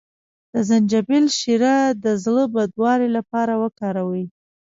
[0.53, 4.25] د زنجبیل شیره د زړه بدوالي لپاره وکاروئ